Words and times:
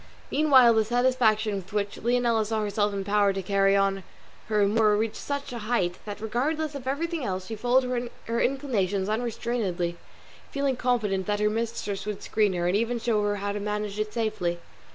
Meanwhile 0.31 0.73
the 0.73 0.83
satisfaction 0.83 1.53
with 1.57 1.73
which 1.73 1.99
Leonela 2.01 2.43
saw 2.43 2.61
herself 2.61 2.91
empowered 2.91 3.35
to 3.35 3.43
carry 3.43 3.75
on 3.75 4.01
her 4.47 4.63
amour 4.63 4.97
reached 4.97 5.17
such 5.21 5.53
a 5.53 5.59
height 5.59 5.99
that, 6.05 6.19
regardless 6.19 6.73
of 6.73 6.87
everything 6.87 7.23
else, 7.23 7.45
she 7.45 7.55
followed 7.55 8.09
her 8.25 8.41
inclinations 8.41 9.09
unrestrainedly, 9.09 9.97
feeling 10.49 10.75
confident 10.75 11.27
that 11.27 11.39
her 11.39 11.51
mistress 11.51 12.07
would 12.07 12.23
screen 12.23 12.53
her, 12.53 12.65
and 12.67 12.75
even 12.75 12.97
show 12.99 13.21
her 13.21 13.35
how 13.35 13.51
to 13.51 13.59
manage 13.59 13.99
it 13.99 14.11
safely. 14.11 14.57